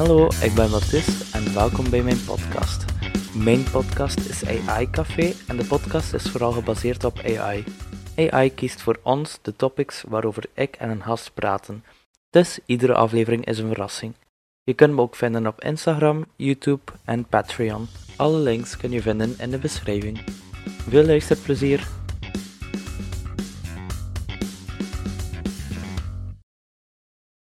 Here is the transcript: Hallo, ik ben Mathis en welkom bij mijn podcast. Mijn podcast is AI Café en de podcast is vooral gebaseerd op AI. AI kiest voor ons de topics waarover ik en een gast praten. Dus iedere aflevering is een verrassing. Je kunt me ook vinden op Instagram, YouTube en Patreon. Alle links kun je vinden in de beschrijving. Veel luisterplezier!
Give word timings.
Hallo, 0.00 0.28
ik 0.42 0.54
ben 0.54 0.70
Mathis 0.70 1.32
en 1.32 1.54
welkom 1.54 1.90
bij 1.90 2.02
mijn 2.02 2.24
podcast. 2.24 2.84
Mijn 3.34 3.62
podcast 3.70 4.18
is 4.18 4.46
AI 4.46 4.90
Café 4.90 5.32
en 5.46 5.56
de 5.56 5.64
podcast 5.64 6.14
is 6.14 6.30
vooral 6.30 6.52
gebaseerd 6.52 7.04
op 7.04 7.18
AI. 7.18 7.64
AI 8.16 8.54
kiest 8.54 8.82
voor 8.82 8.98
ons 9.02 9.38
de 9.42 9.56
topics 9.56 10.04
waarover 10.08 10.44
ik 10.54 10.76
en 10.76 10.90
een 10.90 11.02
gast 11.02 11.34
praten. 11.34 11.84
Dus 12.30 12.58
iedere 12.66 12.94
aflevering 12.94 13.46
is 13.46 13.58
een 13.58 13.68
verrassing. 13.68 14.14
Je 14.62 14.74
kunt 14.74 14.94
me 14.94 15.00
ook 15.00 15.16
vinden 15.16 15.46
op 15.46 15.64
Instagram, 15.64 16.24
YouTube 16.36 16.92
en 17.04 17.24
Patreon. 17.24 17.88
Alle 18.16 18.38
links 18.38 18.76
kun 18.76 18.90
je 18.90 19.02
vinden 19.02 19.34
in 19.38 19.50
de 19.50 19.58
beschrijving. 19.58 20.20
Veel 20.88 21.04
luisterplezier! 21.04 21.99